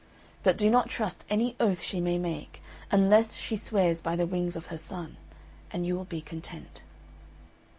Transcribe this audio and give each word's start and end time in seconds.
But 0.41 0.57
do 0.57 0.67
not 0.71 0.89
trust 0.89 1.25
any 1.29 1.55
oath 1.59 1.79
she 1.79 1.99
may 2.01 2.17
make, 2.17 2.59
unless 2.89 3.35
she 3.35 3.55
swears 3.55 4.01
by 4.01 4.15
the 4.15 4.25
wings 4.25 4.55
of 4.55 4.65
her 4.73 4.77
son, 4.79 5.17
and 5.69 5.85
you 5.85 5.95
will 5.95 6.05
be 6.05 6.21
content." 6.21 6.81